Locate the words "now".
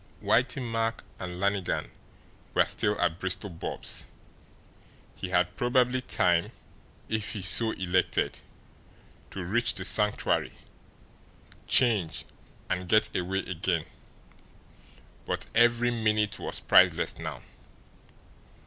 17.19-17.43